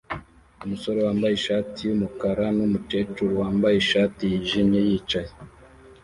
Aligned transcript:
Umusore 0.63 0.99
wambaye 1.07 1.33
ishati 1.35 1.79
yumukara 1.87 2.45
numukecuru 2.55 3.31
wambaye 3.41 3.75
ishati 3.83 4.21
yijimye 4.31 4.79
yicaye 4.87 5.31